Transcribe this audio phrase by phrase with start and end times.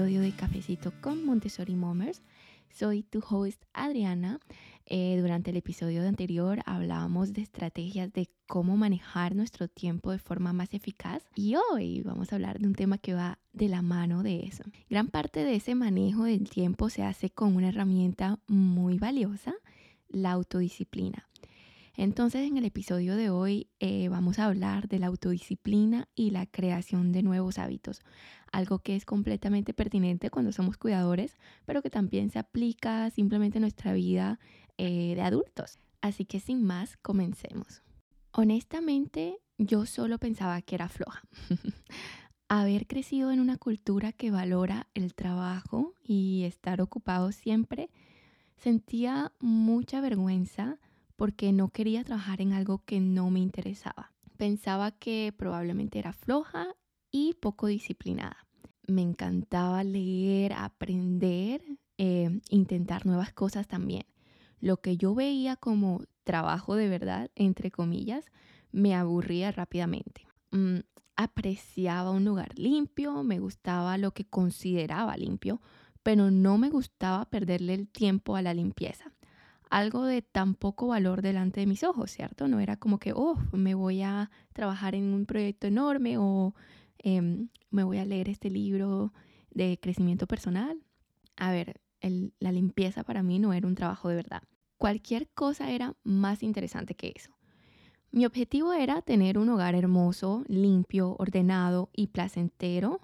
[0.00, 2.22] episodio de Cafecito con Montessori Momers.
[2.70, 4.40] Soy tu host Adriana.
[4.86, 10.54] Eh, durante el episodio anterior hablábamos de estrategias de cómo manejar nuestro tiempo de forma
[10.54, 14.22] más eficaz y hoy vamos a hablar de un tema que va de la mano
[14.22, 14.64] de eso.
[14.88, 19.52] Gran parte de ese manejo del tiempo se hace con una herramienta muy valiosa,
[20.08, 21.28] la autodisciplina.
[22.00, 26.46] Entonces en el episodio de hoy eh, vamos a hablar de la autodisciplina y la
[26.46, 28.00] creación de nuevos hábitos,
[28.50, 31.36] algo que es completamente pertinente cuando somos cuidadores,
[31.66, 34.40] pero que también se aplica simplemente en nuestra vida
[34.78, 35.78] eh, de adultos.
[36.00, 37.82] Así que sin más, comencemos.
[38.32, 41.20] Honestamente, yo solo pensaba que era floja.
[42.48, 47.90] Haber crecido en una cultura que valora el trabajo y estar ocupado siempre,
[48.56, 50.78] sentía mucha vergüenza
[51.20, 54.10] porque no quería trabajar en algo que no me interesaba.
[54.38, 56.68] Pensaba que probablemente era floja
[57.10, 58.46] y poco disciplinada.
[58.86, 61.60] Me encantaba leer, aprender,
[61.98, 64.06] eh, intentar nuevas cosas también.
[64.60, 68.24] Lo que yo veía como trabajo de verdad, entre comillas,
[68.72, 70.26] me aburría rápidamente.
[70.52, 70.78] Mm,
[71.16, 75.60] apreciaba un lugar limpio, me gustaba lo que consideraba limpio,
[76.02, 79.09] pero no me gustaba perderle el tiempo a la limpieza
[79.70, 82.48] algo de tan poco valor delante de mis ojos, ¿cierto?
[82.48, 86.54] No era como que, oh, me voy a trabajar en un proyecto enorme o
[86.98, 89.14] em, me voy a leer este libro
[89.50, 90.82] de crecimiento personal.
[91.36, 91.80] A ver,
[92.40, 94.42] la limpieza para mí no era un trabajo de verdad.
[94.76, 97.30] Cualquier cosa era más interesante que eso.
[98.10, 103.00] Mi objetivo era tener un hogar hermoso, limpio, ordenado y placentero,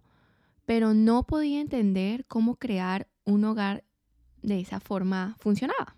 [0.65, 3.85] pero no podía entender cómo crear un hogar
[4.43, 5.96] de esa forma funcionaba.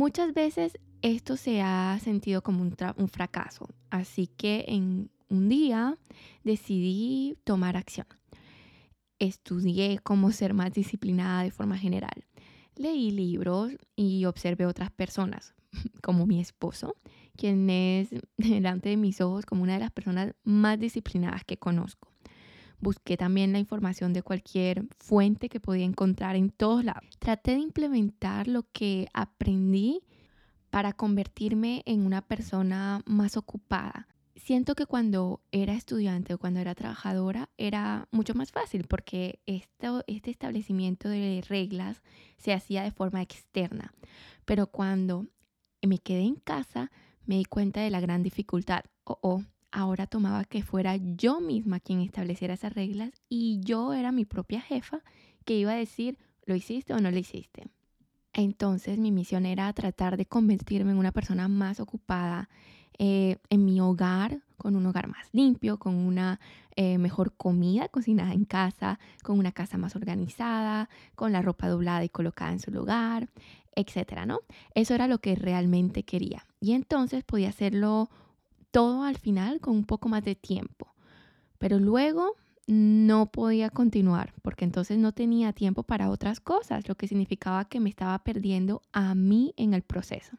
[0.00, 5.98] Muchas veces esto se ha sentido como un, fracaso, así que en un día
[6.42, 8.06] decidí tomar acción.
[9.18, 12.24] Estudié cómo ser más disciplinada de forma general.
[12.76, 15.52] Leí libros y observé otras personas,
[16.02, 16.96] como mi esposo,
[17.36, 22.10] quien es delante de mis ojos como una de las personas más disciplinadas que conozco.
[22.80, 27.18] Busqué también la información de cualquier fuente que podía encontrar en todos lados.
[27.18, 30.00] Traté de implementar lo que aprendí
[30.70, 34.08] para convertirme en una persona más ocupada.
[34.34, 40.02] Siento que cuando era estudiante o cuando era trabajadora era mucho más fácil porque esto,
[40.06, 42.00] este establecimiento de reglas
[42.38, 43.92] se hacía de forma externa.
[44.46, 45.26] Pero cuando
[45.82, 46.90] me quedé en casa
[47.26, 48.84] me di cuenta de la gran dificultad.
[49.04, 54.12] Oh, oh, ahora tomaba que fuera yo misma quien estableciera esas reglas y yo era
[54.12, 55.02] mi propia jefa
[55.44, 57.68] que iba a decir, ¿lo hiciste o no lo hiciste?
[58.32, 62.48] Entonces mi misión era tratar de convertirme en una persona más ocupada
[62.98, 66.38] eh, en mi hogar, con un hogar más limpio, con una
[66.76, 72.04] eh, mejor comida cocinada en casa, con una casa más organizada, con la ropa doblada
[72.04, 73.30] y colocada en su lugar,
[73.74, 74.40] etcétera, ¿no?
[74.74, 76.46] Eso era lo que realmente quería.
[76.60, 78.10] Y entonces podía hacerlo
[78.70, 80.94] todo al final con un poco más de tiempo.
[81.58, 82.36] Pero luego
[82.66, 87.80] no podía continuar porque entonces no tenía tiempo para otras cosas, lo que significaba que
[87.80, 90.36] me estaba perdiendo a mí en el proceso.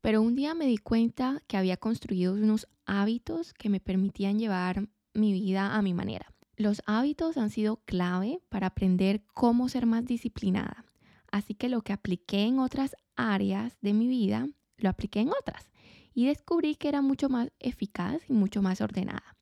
[0.00, 4.88] Pero un día me di cuenta que había construido unos hábitos que me permitían llevar
[5.14, 6.26] mi vida a mi manera.
[6.56, 10.84] Los hábitos han sido clave para aprender cómo ser más disciplinada.
[11.32, 15.72] Así que lo que apliqué en otras áreas de mi vida, lo apliqué en otras
[16.14, 19.36] y descubrí que era mucho más eficaz y mucho más ordenada.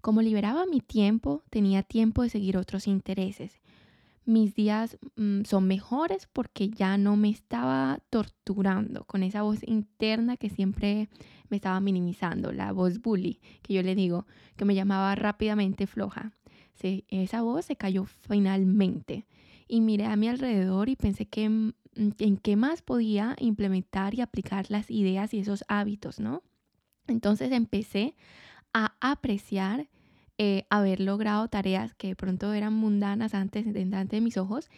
[0.00, 3.60] Como liberaba mi tiempo, tenía tiempo de seguir otros intereses.
[4.24, 10.36] Mis días mm, son mejores porque ya no me estaba torturando con esa voz interna
[10.36, 11.08] que siempre
[11.48, 14.26] me estaba minimizando, la voz bully, que yo le digo,
[14.56, 16.32] que me llamaba rápidamente floja.
[16.80, 19.26] esa voz se cayó finalmente
[19.68, 24.20] y miré a mi alrededor y pensé que mm, en qué más podía implementar y
[24.20, 26.42] aplicar las ideas y esos hábitos, ¿no?
[27.06, 28.16] Entonces empecé
[28.72, 29.88] a apreciar
[30.38, 34.70] eh, haber logrado tareas que de pronto eran mundanas antes delante de mis ojos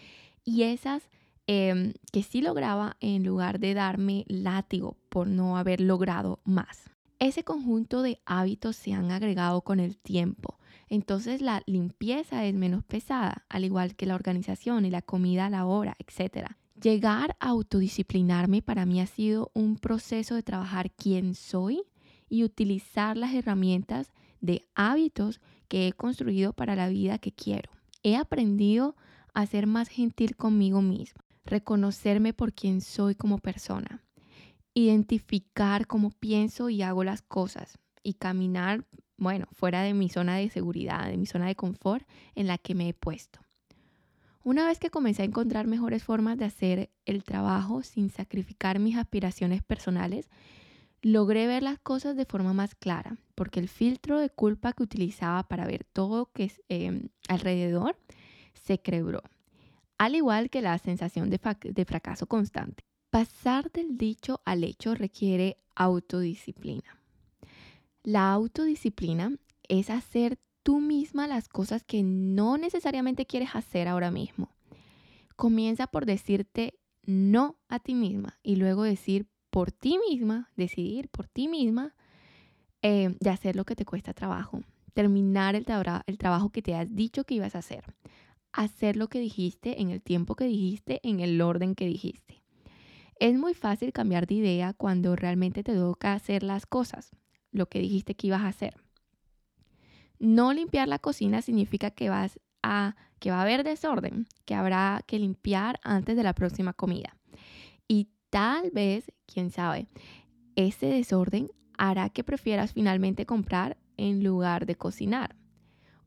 [0.45, 1.09] y esas
[1.47, 6.91] em, que sí lograba en lugar de darme látigo por no haber logrado más.
[7.19, 10.59] Ese conjunto de hábitos se han agregado con el tiempo.
[10.89, 15.51] Entonces la limpieza es menos pesada, al igual que la organización y la comida a
[15.51, 16.57] la hora, etc.
[16.85, 21.83] Llegar a autodisciplinarme para mí ha sido un proceso de trabajar quién soy
[22.29, 27.71] y utilizar las herramientas de hábitos que he construido para la vida que quiero.
[28.03, 28.97] He aprendido
[29.33, 34.05] a ser más gentil conmigo misma, reconocerme por quién soy como persona,
[34.75, 38.85] identificar cómo pienso y hago las cosas y caminar,
[39.17, 42.75] bueno, fuera de mi zona de seguridad, de mi zona de confort en la que
[42.75, 43.44] me he puesto.
[44.45, 48.99] Una vez que comencé a encontrar mejores formas de hacer el trabajo sin sacrificar mis
[48.99, 50.29] aspiraciones personales,
[51.01, 55.45] logré ver las cosas de forma más clara, porque el filtro de culpa que utilizaba
[55.45, 57.97] para ver todo que es em, alrededor
[58.53, 59.23] se quebró,
[59.97, 62.85] al igual que la sensación de, de fracaso constante.
[63.09, 67.01] Pasar del dicho al hecho requiere autodisciplina.
[68.03, 69.39] La autodisciplina
[69.69, 74.51] es hacer tú misma las cosas que no necesariamente quieres hacer ahora mismo.
[75.37, 76.75] Comienza por decirte
[77.05, 81.95] no a ti misma y luego decir por ti misma, decidir por ti misma
[82.83, 84.63] eh, de hacer lo que te cuesta trabajo,
[84.95, 85.67] terminar el,
[86.07, 87.85] el trabajo que te has dicho que ibas a hacer,
[88.53, 92.43] hacer lo que dijiste en el tiempo que dijiste, en el orden que dijiste.
[93.21, 97.11] Es muy fácil cambiar de idea cuando realmente te toca hacer las cosas,
[97.53, 98.84] lo que dijiste que ibas a hacer.
[100.25, 105.03] No limpiar la cocina significa que vas a que va a haber desorden, que habrá
[105.07, 107.17] que limpiar antes de la próxima comida.
[107.89, 109.87] Y Tal vez, quién sabe,
[110.57, 115.37] ese desorden hará que prefieras finalmente comprar en lugar de cocinar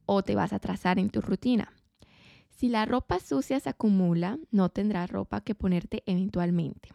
[0.05, 1.71] o te vas a atrasar en tu rutina.
[2.49, 6.89] Si la ropa sucia se acumula, no tendrás ropa que ponerte eventualmente.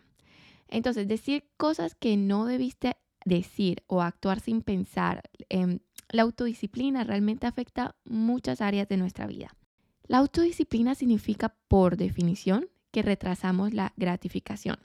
[0.69, 5.79] Entonces, decir cosas que no debiste decir o actuar sin pensar, em,
[6.13, 9.57] la autodisciplina realmente afecta muchas áreas de nuestra vida.
[10.07, 14.79] La autodisciplina significa, por definición, que retrasamos la gratificación.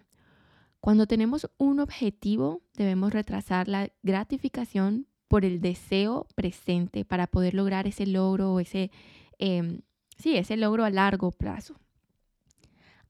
[0.79, 7.87] Cuando tenemos un objetivo, debemos retrasar la gratificación por el deseo presente para poder lograr
[7.87, 8.89] ese logro o ese,
[9.37, 9.81] em,
[10.17, 11.77] sí, ese logro a largo plazo.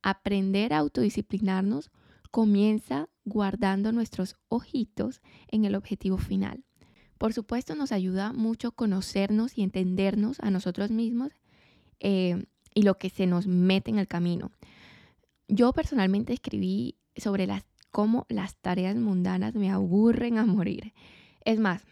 [0.02, 1.92] Aprender a autodisciplinarnos
[2.32, 6.64] comienza guardando nuestros ojitos en el objetivo final.
[7.18, 11.32] Por supuesto, nos ayuda mucho conocernos y entendernos a nosotros mismos
[12.00, 14.52] eh, y lo que se nos mete en el camino.
[15.48, 20.94] Yo personalmente escribí sobre las, cómo las tareas mundanas me aburren a morir.
[21.44, 21.84] Es más,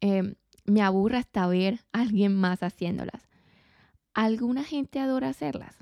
[0.00, 0.34] em,
[0.64, 3.28] me aburre hasta ver a alguien más haciéndolas.
[4.14, 5.76] Alguna gente adora hacerlas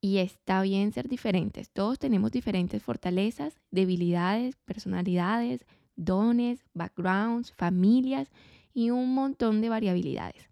[0.00, 1.70] y está bien ser diferentes.
[1.70, 5.64] Todos tenemos diferentes fortalezas, debilidades, personalidades,
[5.96, 8.30] dones, backgrounds, familias
[8.72, 10.48] y un montón de variabilidades.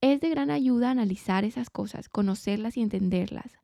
[0.00, 3.58] Es de gran ayuda analizar esas cosas, conocerlas y entenderlas.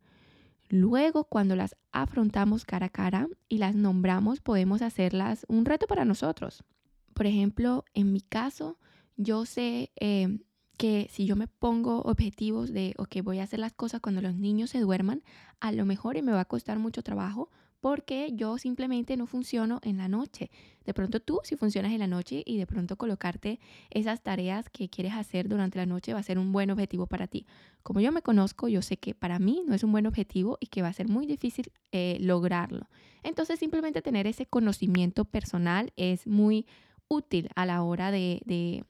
[0.68, 6.04] Luego, cuando las afrontamos cara a cara y las nombramos, podemos hacerlas un reto para
[6.04, 6.64] nosotros.
[7.12, 8.78] Por ejemplo, en mi caso,
[9.16, 10.40] yo sé eh,
[10.76, 14.34] que si yo me pongo objetivos de, ok, voy a hacer las cosas cuando los
[14.34, 15.22] niños se duerman,
[15.60, 17.50] a lo mejor me va a costar mucho trabajo,
[17.84, 20.50] porque yo simplemente no funciono en la noche.
[20.86, 23.60] De pronto tú si funcionas en la noche y de pronto colocarte
[23.90, 27.26] esas tareas que quieres hacer durante la noche va a ser un buen objetivo para
[27.26, 27.44] ti.
[27.82, 30.68] Como yo me conozco, yo sé que para mí no es un buen objetivo y
[30.68, 32.88] que va a ser muy difícil eh, lograrlo.
[33.22, 36.66] Entonces simplemente tener ese conocimiento personal es muy
[37.08, 38.86] útil a la hora de,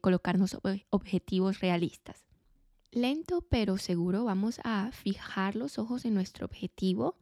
[0.00, 0.58] colocarnos
[0.90, 2.24] objetivos realistas.
[2.90, 7.20] Lento pero seguro vamos a fijar los ojos en nuestro objetivo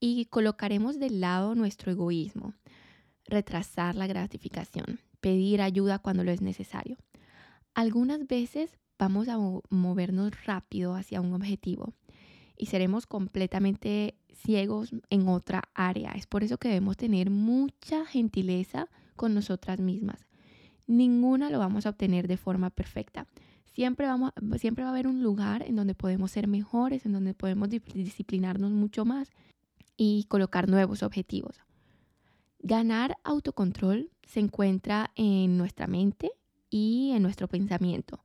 [0.00, 2.54] y colocaremos de lado nuestro egoísmo,
[3.26, 6.96] retrasar la gratificación, pedir ayuda cuando lo es necesario.
[7.74, 9.38] Algunas veces vamos a
[9.68, 11.92] movernos rápido hacia un objetivo
[12.56, 16.12] y seremos completamente ciegos en otra área.
[16.12, 20.26] Es por eso que debemos tener mucha gentileza con nosotras mismas.
[20.86, 23.26] Ninguna lo vamos a obtener de forma perfecta.
[23.64, 27.34] Siempre, vamos, siempre va a haber un lugar en donde podemos ser mejores, en donde
[27.34, 29.30] podemos disciplinarnos mucho más
[30.02, 31.60] y colocar nuevos objetivos.
[32.58, 36.32] Ganar autocontrol se encuentra en nuestra mente
[36.70, 38.24] y en nuestro pensamiento.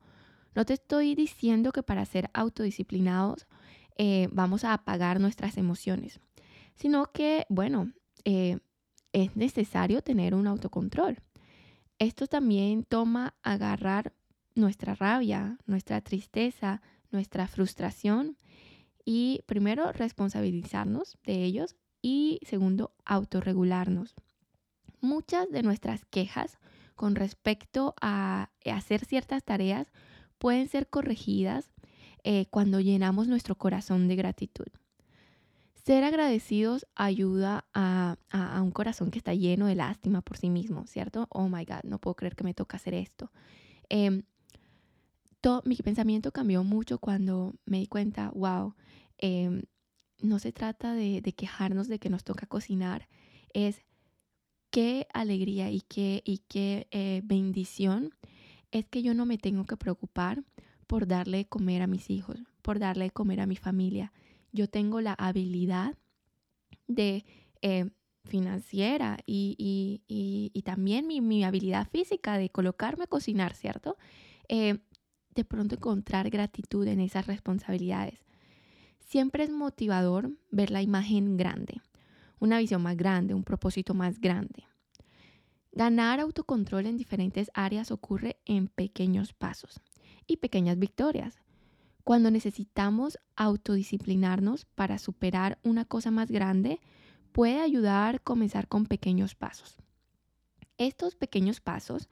[0.54, 3.46] No te estoy diciendo que para ser autodisciplinados
[3.98, 6.18] eh, vamos a apagar nuestras emociones,
[6.76, 7.92] sino que, bueno,
[8.24, 8.58] eh,
[9.12, 11.18] es necesario tener un autocontrol.
[11.98, 14.14] Esto también toma agarrar
[14.54, 16.80] nuestra rabia, nuestra tristeza,
[17.10, 18.38] nuestra frustración
[19.06, 24.14] y primero responsabilizarnos de ellos y segundo autorregularnos.
[25.00, 26.58] Muchas de nuestras quejas
[26.96, 29.92] con respecto a hacer ciertas tareas
[30.38, 31.72] pueden ser corregidas
[32.24, 34.66] eh, cuando llenamos nuestro corazón de gratitud.
[35.74, 38.16] Ser agradecidos ayuda a,
[38.60, 41.28] un corazón que está lleno de lástima por sí mismo, ¿cierto?
[41.30, 43.30] Oh my God, no puedo creer que me toca hacer esto.
[45.64, 48.74] Mi pensamiento cambió mucho cuando me di cuenta, wow,
[49.18, 49.62] em,
[50.20, 53.08] no se trata de, quejarnos de que nos toca cocinar,
[53.54, 53.84] es
[54.70, 58.10] qué alegría y qué, y qué eh, bendición
[58.72, 60.42] es que yo no me tengo que preocupar
[60.86, 64.12] por darle comer a mis hijos, por darle de comer a mi familia.
[64.52, 65.96] Yo tengo la habilidad
[66.88, 67.24] de
[67.62, 67.90] eh,
[68.24, 73.96] financiera y, y, también mi, mi, habilidad física de colocarme a cocinar, ¿cierto?
[74.48, 74.78] Eh,
[75.36, 78.24] de pronto encontrar gratitud en esas responsabilidades.
[78.98, 81.80] Siempre es motivador ver la imagen grande,
[82.40, 84.64] una visión más grande, un propósito más grande.
[85.70, 89.80] Ganar autocontrol en diferentes áreas ocurre en pequeños pasos
[90.26, 91.40] y pequeñas victorias.
[92.02, 96.80] Cuando necesitamos autodisciplinarnos para superar una cosa más grande,
[97.32, 99.76] puede ayudar a comenzar con pequeños pasos.
[100.78, 102.08] Estos pequeños pasos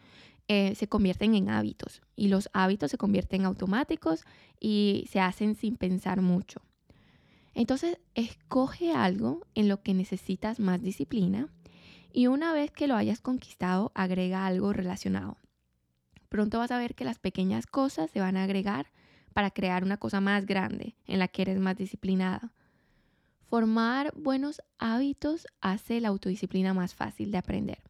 [0.49, 4.25] eh, se convierten en hábitos y los hábitos se convierten automáticos
[4.61, 6.61] y se hacen sin pensar mucho.
[7.55, 11.49] Entonces, escoge algo en lo que necesitas más disciplina
[12.13, 15.37] y una vez que lo hayas conquistado, agrega algo relacionado.
[16.29, 18.91] Pronto vas a ver que las pequeñas cosas se van a agregar
[19.33, 22.53] para crear una cosa más grande en la que eres más disciplinada.
[23.47, 27.83] Formar buenos hábitos hace la autodisciplina más fácil de aprender.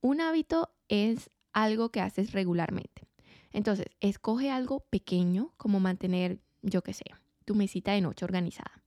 [0.00, 3.02] Un hábito es algo que haces regularmente.
[3.52, 7.04] Entonces, escoge algo pequeño como mantener, yo qué sé,
[7.44, 8.82] tu mesita de noche organizada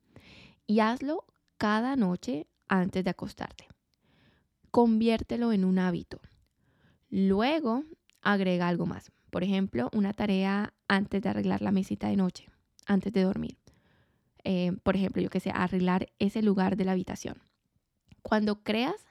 [0.67, 1.25] y hazlo
[1.57, 3.67] cada noche antes de acostarte
[4.71, 6.19] conviértelo en un hábito.
[7.09, 7.83] Luego,
[8.21, 9.11] agrega algo más.
[9.29, 12.49] Por ejemplo, una tarea antes de arreglar la mesita de noche,
[12.85, 13.57] antes de dormir.
[14.43, 17.41] Eh, por ejemplo, yo que sé, arreglar ese lugar de la habitación.
[18.21, 19.05] Cuando creas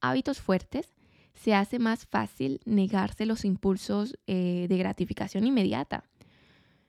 [0.00, 0.93] hábitos fuertes,
[1.34, 6.04] se hace más fácil negarse los impulsos eh, de gratificación inmediata.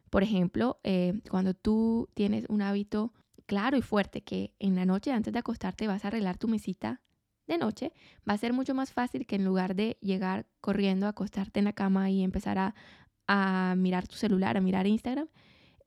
[0.09, 3.11] Por ejemplo, eh, cuando tú tienes un hábito
[3.45, 7.01] claro y fuerte que en la noche antes de acostarte vas a arreglar tu mesita
[7.47, 7.91] de noche,
[8.27, 11.65] va a ser mucho más fácil que en lugar de llegar corriendo, a acostarte en
[11.65, 15.27] la cama y empezar a, mirar tu celular, a mirar Instagram,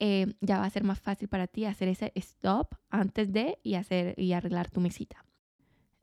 [0.01, 3.75] eh, ya va a ser más fácil para ti hacer ese stop antes de y,
[3.75, 5.25] hacer, y arreglar tu mesita.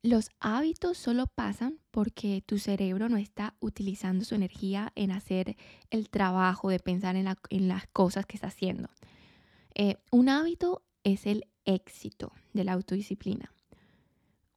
[0.05, 5.57] Los hábitos solo pasan porque tu cerebro no está utilizando su energía en hacer
[5.89, 8.89] el trabajo de pensar en, las cosas que está haciendo.
[9.73, 13.51] Eh, un hábito es el éxito de la autodisciplina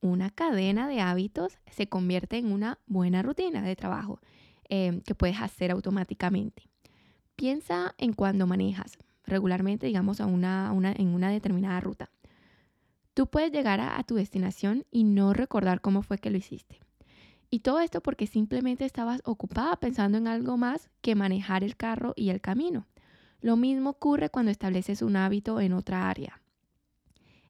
[0.01, 4.21] una cadena de hábitos se convierte en una buena rutina de trabajo
[4.69, 6.69] em, que puedes hacer automáticamente.
[7.37, 12.11] Piensa en cuando manejas regularmente, digamos, una, en una determinada ruta.
[13.19, 16.79] Tú puedes llegar a, tu destinación y no recordar cómo fue que lo hiciste.
[17.51, 22.13] Y todo esto porque simplemente estabas ocupada pensando en algo más que manejar el carro
[22.15, 22.87] y el camino.
[23.41, 26.41] Lo mismo ocurre cuando estableces un hábito en otra área.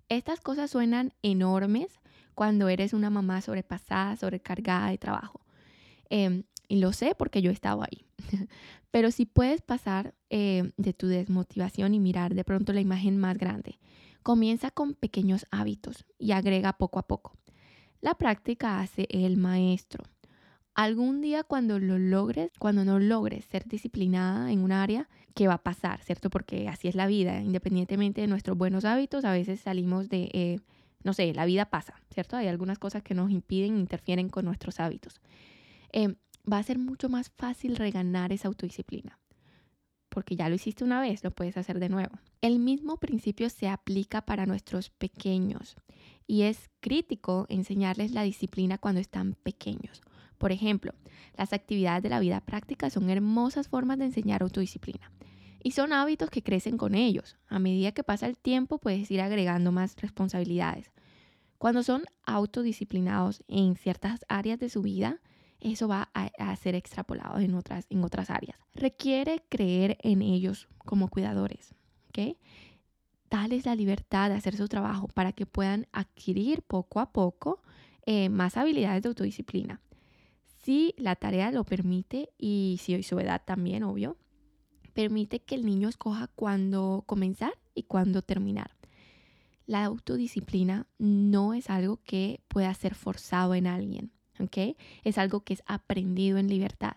[0.08, 2.00] Estas cosas suenan enormes,
[2.34, 5.42] cuando eres una mamá sobrepasada, sobrecargada de trabajo.
[6.08, 8.06] Em, y lo sé porque yo he estado ahí.
[8.90, 13.36] Pero si puedes pasar em, de tu desmotivación y mirar de pronto la imagen más
[13.36, 13.78] grande,
[14.22, 17.36] comienza con pequeños hábitos y agrega poco a poco.
[18.00, 20.04] La práctica hace el maestro.
[20.74, 25.54] Algún día cuando lo logres, cuando no logres ser disciplinada en un área, ¿qué va
[25.54, 26.02] a pasar?
[26.04, 26.30] ¿Cierto?
[26.30, 27.40] Porque así es la vida.
[27.40, 30.30] Independientemente de nuestros buenos hábitos, a veces salimos de...
[30.32, 30.58] Eh,
[31.02, 32.36] no sé, la vida pasa, ¿cierto?
[32.36, 35.20] Hay algunas cosas que nos impiden, interfieren con nuestros hábitos.
[35.92, 36.16] Em,
[36.50, 39.18] va a ser mucho más fácil reganar esa autodisciplina,
[40.18, 42.18] porque ya lo hiciste una vez, lo puedes hacer de nuevo.
[42.40, 45.76] El mismo principio se aplica para nuestros pequeños
[46.26, 50.02] y es crítico enseñarles la disciplina cuando están pequeños.
[50.36, 50.92] Por ejemplo,
[51.36, 55.12] las actividades de la vida práctica son hermosas formas de enseñar autodisciplina.
[55.62, 57.36] Y son hábitos que crecen con ellos.
[57.46, 60.90] A medida que pasa el tiempo puedes ir agregando más responsabilidades.
[61.58, 65.20] Cuando son autodisciplinados en ciertas áreas de su vida,
[65.60, 68.58] eso va a, ser extrapolado en otras, en otras áreas.
[68.74, 71.74] Requiere creer en ellos como cuidadores.
[72.08, 72.38] ¿okay?
[73.30, 77.60] Dales la libertad de hacer su trabajo para que puedan adquirir poco a poco
[78.06, 79.80] eh, más habilidades de autodisciplina.
[80.62, 84.16] Si la tarea lo permite y si su edad también, obvio,
[84.92, 88.72] permite que el niño escoja cuándo comenzar y cuándo terminar.
[89.66, 94.12] La autodisciplina no es algo que pueda ser forzado en alguien,
[95.04, 96.96] Es algo que es aprendido en libertad.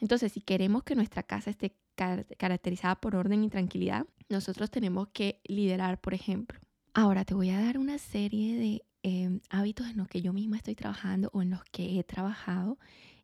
[0.00, 5.40] Entonces, si queremos que nuestra casa esté caracterizada por orden y tranquilidad, nosotros tenemos que
[5.44, 6.60] liderar, por ejemplo.
[6.92, 10.56] Ahora te voy a dar una serie de em, hábitos en los que yo misma
[10.56, 12.78] estoy trabajando o en los que he trabajado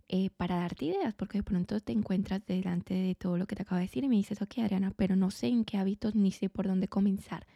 [0.08, 3.62] eh, para darte ideas, porque de pronto te encuentras delante de todo lo que te
[3.62, 6.32] acabo de decir y me dices, ok, Adriana, pero no sé en qué hábitos ni
[6.32, 7.46] sé por dónde comenzar.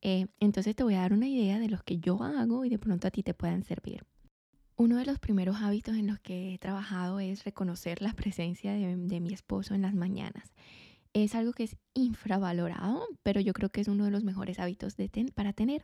[0.00, 2.78] Eh, entonces te voy a dar una idea de los que yo hago y de
[2.78, 4.04] pronto a ti te puedan servir.
[4.76, 9.20] Uno de los primeros hábitos en los que he trabajado es reconocer la presencia de,
[9.20, 10.54] mi esposo en las mañanas.
[11.12, 14.96] es algo que es infravalorado, pero yo creo que es uno de los mejores hábitos
[14.96, 15.82] de para tener.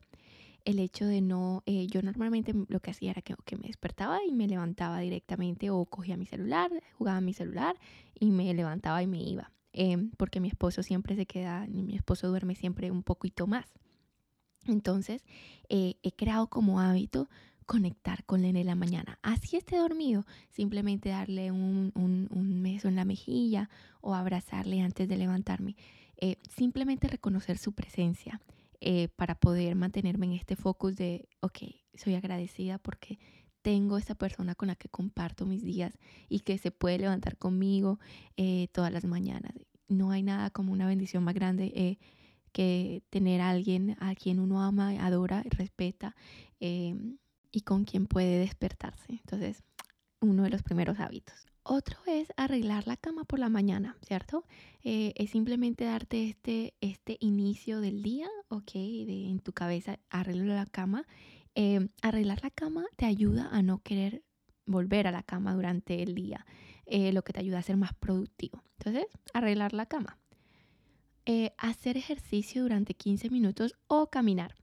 [0.64, 4.32] El hecho de no, eh, yo normalmente lo que hacía era que, me despertaba y
[4.32, 7.76] me levantaba directamente o cogía mi celular, jugaba mi celular
[8.18, 9.52] y me levantaba y me iba.
[9.72, 13.66] Em, porque mi esposo siempre se queda, mi esposo duerme siempre un poquito más.
[14.66, 15.24] Entonces,
[15.68, 17.28] eh, he creado como hábito
[17.68, 19.18] conectar con él en la mañana.
[19.20, 23.68] Así esté dormido, simplemente darle un, un, beso en la mejilla
[24.00, 25.76] o abrazarle antes de levantarme.
[26.16, 28.40] Eh, simplemente reconocer su presencia
[28.80, 31.58] eh, para poder mantenerme en este focus de, ok,
[31.92, 33.18] soy agradecida porque
[33.60, 35.98] tengo esa persona con la que comparto mis días
[36.30, 38.00] y que se puede levantar conmigo
[38.38, 39.52] eh, todas las mañanas.
[39.88, 41.98] No hay nada como una bendición más grande
[42.52, 46.16] que tener a alguien a quien uno ama, adora, respeta
[47.50, 49.12] y con quien puede despertarse.
[49.12, 49.62] Entonces,
[50.20, 51.48] uno de los primeros hábitos.
[51.62, 54.44] Otro es arreglar la cama por la mañana, ¿cierto?
[54.82, 60.46] Eh, es simplemente darte este, este inicio del día, ok, de, en tu cabeza, arreglar
[60.56, 61.06] la cama.
[61.54, 64.22] Eh, arreglar la cama te ayuda a no querer
[64.64, 66.46] volver a la cama durante el día,
[66.86, 68.62] eh, lo que te ayuda a ser más productivo.
[68.78, 70.18] Entonces, arreglar la cama.
[71.58, 74.54] hacer ejercicio durante 15 minutos o caminar.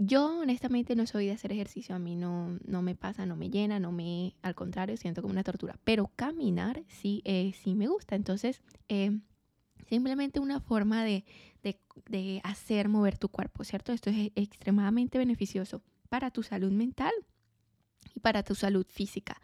[0.00, 3.50] Yo honestamente no soy de hacer ejercicio, a mí no, no me pasa, no me
[3.50, 7.88] llena, no me, al contrario, siento como una tortura, pero caminar sí, eh, sí me
[7.88, 9.18] gusta, entonces eh,
[9.88, 11.24] simplemente una forma de,
[11.62, 13.92] de, hacer mover tu cuerpo, ¿cierto?
[13.92, 17.12] Esto es extremadamente beneficioso para tu salud mental
[18.14, 19.40] y para tu salud física.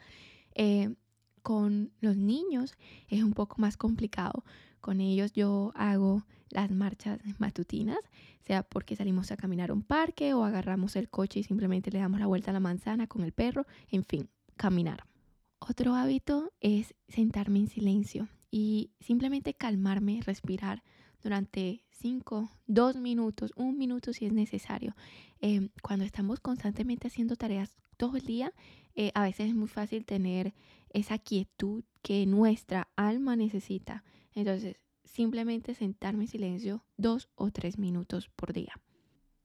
[0.55, 0.95] Eh,
[1.43, 2.75] con los niños
[3.09, 4.45] es un poco más complicado.
[4.81, 7.99] Con ellos yo hago las marchas matutinas,
[8.41, 11.99] sea porque salimos a caminar a un parque o agarramos el coche y simplemente le
[11.99, 15.05] damos la vuelta a la manzana con el perro, en fin, caminar.
[15.59, 20.83] Otro hábito es sentarme en silencio y simplemente calmarme, respirar
[21.23, 24.95] durante 5, 2 minutos, un minuto si es necesario.
[25.41, 28.53] Em, cuando estamos constantemente haciendo tareas todo el día,
[28.95, 30.55] eh, a veces es muy fácil tener
[30.91, 34.05] esa quietud que nuestra alma necesita.
[34.35, 34.77] Entonces,
[35.15, 38.75] simplemente sentarme en silencio dos o tres minutos por día.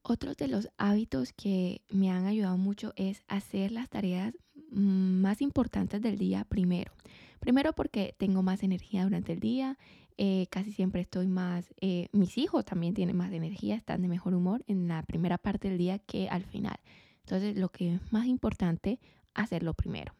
[0.01, 4.33] Otro de los hábitos que me han ayudado mucho es hacer las tareas
[4.71, 6.91] mm, más importantes del día primero.
[7.39, 9.77] Primero porque tengo más energía durante el día,
[10.17, 14.33] eh, casi siempre estoy más, eh, mis hijos también tienen más energía, están de mejor
[14.33, 16.79] humor en la primera parte del día que al final.
[17.19, 18.99] Entonces lo que es más importante,
[19.35, 20.15] hacerlo primero.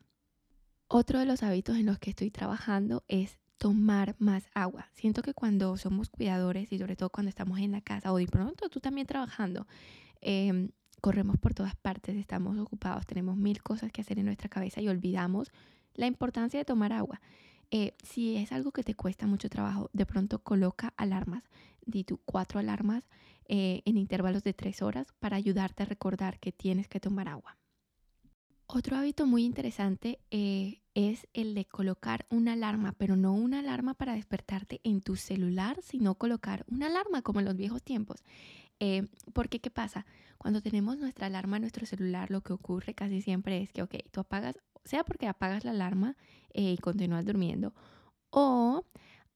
[0.88, 4.90] Otro de los hábitos en los que estoy trabajando es tomar más agua.
[4.94, 8.26] Siento que cuando somos cuidadores y sobre todo cuando estamos en la casa o de
[8.26, 9.68] pronto tú también trabajando,
[10.22, 14.82] em, corremos por todas partes, estamos ocupados, tenemos mil cosas que hacer en nuestra cabeza
[14.82, 15.52] y olvidamos
[15.94, 17.22] la importancia de tomar agua.
[17.72, 21.44] Eh, si es algo que te cuesta mucho trabajo, de pronto coloca alarmas,
[21.86, 23.04] di tú cuatro alarmas
[23.46, 27.58] eh, en intervalos de tres horas para ayudarte a recordar que tienes que tomar agua.
[28.68, 33.94] Otro hábito muy interesante eh, es el de colocar una alarma, pero no una alarma
[33.94, 38.26] para despertarte en tu celular, sino colocar una alarma como en los viejos tiempos.
[38.82, 40.06] Eh, porque, ¿qué pasa?
[40.38, 43.96] Cuando tenemos nuestra alarma en nuestro celular, lo que ocurre casi siempre es que, ok,
[44.12, 46.18] tú apagas, sea porque apagas la alarma
[46.54, 47.74] eh, y continúas durmiendo,
[48.30, 48.86] o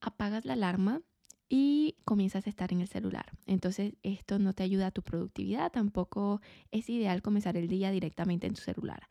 [0.02, 1.00] apagas la alarma
[1.48, 3.32] y comienzas a estar en el celular.
[3.46, 8.46] Entonces, esto no te ayuda a tu productividad, tampoco es ideal comenzar el día directamente
[8.46, 9.08] en tu celular.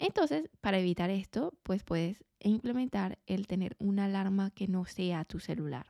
[0.00, 5.40] Entonces, para evitar esto, pues puedes implementar el tener una alarma que no sea tu
[5.40, 5.86] celular.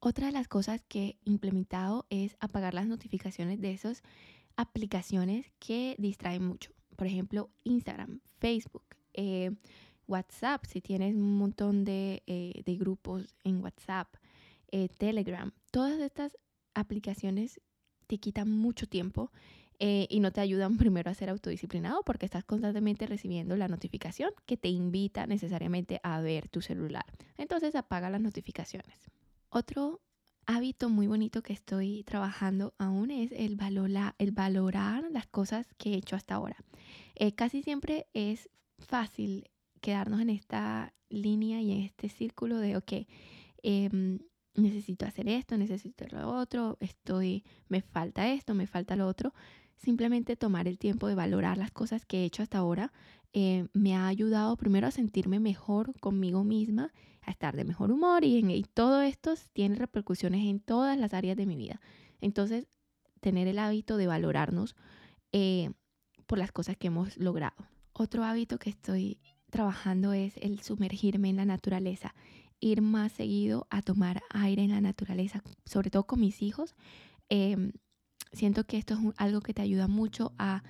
[0.00, 4.02] Otra de las cosas que he implementado es apagar las notificaciones de esas
[4.54, 6.72] aplicaciones que distraen mucho.
[6.94, 9.50] Por ejemplo, Instagram, Facebook, eh,
[10.06, 14.14] WhatsApp, si tienes un montón de, eh, grupos en WhatsApp,
[14.70, 15.52] eh, Telegram.
[15.70, 16.36] Todas estas
[16.74, 17.62] aplicaciones
[18.06, 19.32] te quitan mucho tiempo
[19.78, 24.30] eh, y no te ayudan primero a ser autodisciplinado porque estás constantemente recibiendo la notificación
[24.46, 27.04] que te invita necesariamente a ver tu celular.
[27.36, 28.98] Entonces apaga las notificaciones.
[29.48, 30.00] Otro
[30.46, 33.58] hábito muy bonito que estoy trabajando aún es el,
[34.18, 36.56] el valorar las cosas que he hecho hasta ahora.
[37.14, 42.92] Eh, casi siempre es fácil quedarnos en esta línea y en este círculo de, ok,
[43.62, 44.18] em,
[44.54, 49.34] necesito hacer esto, necesito lo otro, estoy, me falta esto, me falta lo otro,
[49.76, 52.92] simplemente tomar el tiempo de valorar las cosas que he hecho hasta ahora
[53.32, 58.24] eh, me ha ayudado primero a sentirme mejor conmigo misma, a estar de mejor humor
[58.24, 61.80] y, en, todo esto tiene repercusiones en todas las áreas de mi vida.
[62.20, 62.66] Entonces,
[63.20, 64.74] tener el hábito de valorarnos
[65.32, 65.70] eh,
[66.26, 67.56] por las cosas que hemos logrado.
[67.92, 69.18] Otro hábito que estoy
[69.50, 72.14] trabajando es el sumergirme en la naturaleza.
[72.58, 76.74] ir más seguido a tomar aire en la naturaleza, sobre todo con mis hijos.
[77.28, 77.72] Em,
[78.36, 80.62] siento que esto es algo que te ayuda mucho a,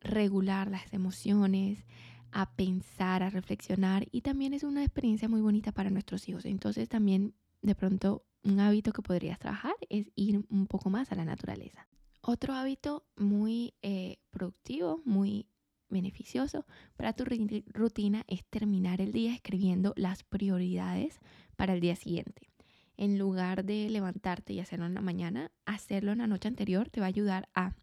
[0.00, 1.84] regular las emociones,
[2.30, 6.44] a pensar, a reflexionar y también es una experiencia muy bonita para nuestros hijos.
[6.44, 11.16] Entonces también de pronto un hábito que podrías trabajar es ir un poco más a
[11.16, 11.88] la naturaleza.
[12.20, 15.48] Otro hábito muy eh, productivo, muy
[15.88, 16.66] beneficioso
[16.96, 21.18] para tu rutina es terminar el día escribiendo las prioridades
[21.56, 22.48] para el día siguiente.
[22.96, 27.00] En lugar de levantarte y hacerlo en la mañana, hacerlo en la noche anterior te
[27.00, 27.74] va a ayudar a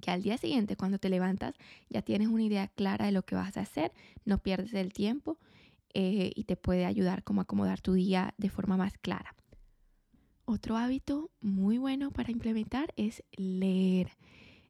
[0.00, 1.54] que al día siguiente cuando te levantas
[1.88, 3.92] ya tienes una idea clara de lo que vas a hacer,
[4.24, 5.38] no pierdes el tiempo
[5.94, 9.34] eh, y te puede ayudar como a acomodar tu día de forma más clara.
[10.44, 14.10] Otro hábito muy bueno para implementar es leer.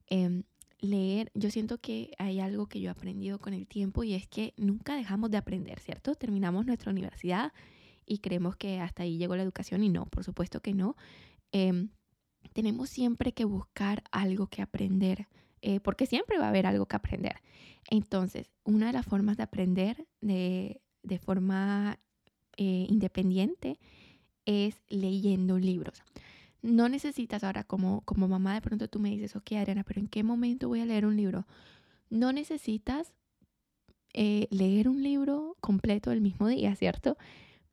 [0.07, 0.45] Em,
[0.79, 4.29] leer, yo siento que hay algo que yo he aprendido con el tiempo y es
[4.29, 6.15] que nunca dejamos de aprender, ¿cierto?
[6.15, 7.53] Terminamos nuestra universidad
[8.07, 10.97] y creemos que hasta ahí llegó la educación y no, por supuesto que no.
[11.53, 11.91] Em,
[12.53, 15.29] tenemos siempre que buscar algo que aprender,
[15.63, 17.37] eh, porque siempre va a haber algo que aprender.
[17.91, 21.99] Entonces, una de las formas de aprender de, de forma
[22.57, 23.79] eh, independiente
[24.47, 26.03] es leyendo libros.
[26.63, 30.07] No necesitas ahora como, como mamá de pronto tú me dices, ok Adriana, pero ¿en
[30.07, 31.47] qué momento voy a leer un libro?
[32.11, 33.13] No necesitas
[34.13, 37.19] eh, leer un libro completo el mismo día, ¿cierto?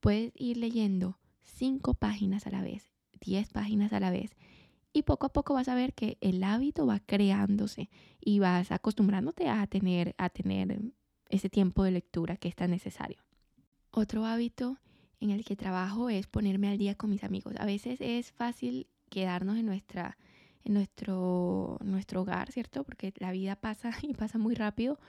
[0.02, 4.36] Puedes ir leyendo cinco páginas a la vez, diez páginas a la vez.
[4.94, 9.48] Y poco a poco vas a ver que el hábito va creándose y vas acostumbrándote
[9.48, 10.82] a tener, a tener
[11.30, 13.24] ese tiempo de lectura que es tan necesario.
[13.92, 14.80] Otro hábito
[15.20, 17.54] en el que trabajo es ponerme al día con mis amigos.
[17.60, 20.18] A veces es fácil quedarnos en nuestra
[20.64, 22.84] en nuestro nuestro hogar, ¿cierto?
[22.84, 25.00] Porque la vida pasa y pasa muy rápido,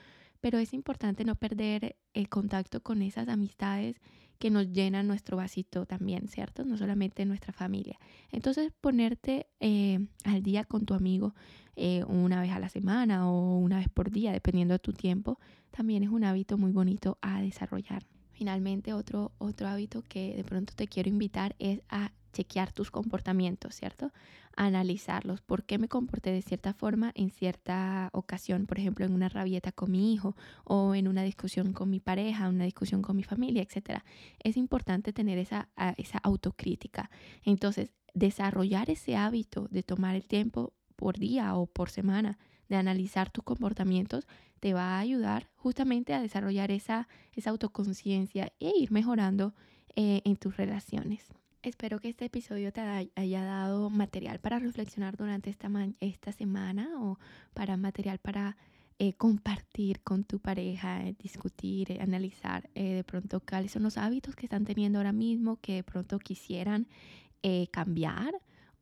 [0.43, 3.95] pero es importante no perder el contacto con esas amistades
[4.39, 6.65] que nos llenan nuestro vasito también, ¿cierto?
[6.65, 7.97] No solamente nuestra familia.
[8.29, 11.33] Entonces ponerte eh, al día con tu amigo
[11.77, 15.39] eh, una vez a la semana o una vez por día, dependiendo de tu tiempo,
[15.71, 18.03] también es un hábito muy bonito a desarrollar.
[18.33, 23.75] Finalmente, otro, otro hábito que de pronto te quiero invitar es a chequear tus comportamientos,
[23.75, 24.11] ¿cierto?
[24.55, 25.41] analizarlos.
[25.41, 28.65] ¿Por qué me comporté de cierta forma en cierta ocasión?
[28.65, 32.49] Por ejemplo, en una rabieta con mi hijo o en una discusión con mi pareja,
[32.49, 34.01] una discusión con mi familia, etc.
[34.39, 37.09] Es importante tener esa, esa autocrítica.
[37.43, 42.37] Entonces, desarrollar ese hábito de tomar el tiempo por día o por semana
[42.69, 44.27] de analizar tus comportamientos
[44.59, 49.53] te va a ayudar justamente a desarrollar esa, esa autoconciencia e ir mejorando
[49.95, 51.33] eh, en tus relaciones.
[51.63, 52.81] Espero que este episodio te
[53.15, 55.69] haya dado material para reflexionar durante esta,
[56.01, 57.17] esta semana o
[57.53, 58.57] para material para
[58.99, 64.45] eh, compartir con tu pareja, eh, discutir, analizar de pronto cuáles son los hábitos que
[64.45, 66.87] están teniendo ahora mismo que de pronto quisieran
[67.71, 68.33] cambiar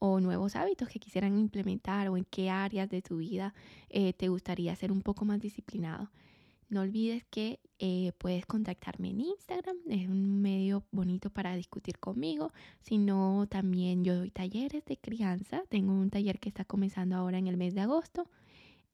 [0.04, 3.54] o nuevos hábitos que quisieran implementar o en qué áreas de tu vida
[3.90, 6.10] eh, te gustaría ser un poco más disciplinado.
[6.72, 12.54] No olvides que eh, puedes contactarme en Instagram, es un medio bonito para discutir conmigo,
[12.80, 17.48] sino también yo doy talleres de crianza, tengo un taller que está comenzando ahora en
[17.48, 18.26] el mes de agosto.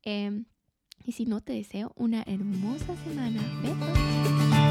[0.02, 0.46] Em,
[1.06, 3.42] y si no, te deseo una hermosa semana.
[3.62, 4.67] Besos.